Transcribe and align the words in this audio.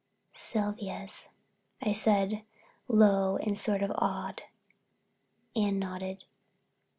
"Sylvia's," 0.33 1.29
I 1.79 1.91
said, 1.93 2.41
low 2.87 3.37
and 3.37 3.55
sort 3.55 3.83
of 3.83 3.91
awed. 3.93 4.41
Anne 5.55 5.77
nodded. 5.77 6.23